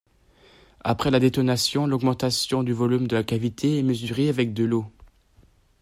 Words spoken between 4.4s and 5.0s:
de l'eau.